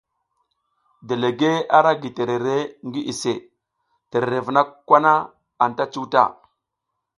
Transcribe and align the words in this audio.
Delegue 1.11 1.51
ara 1.79 1.91
gi 2.01 2.09
terere 2.17 2.57
ngi 2.87 3.01
iʼse, 3.11 3.33
terere 4.09 4.39
vuna 4.45 4.61
kwa 4.87 4.97
na 5.03 5.13
anta 5.63 5.83
cuta. 5.93 6.23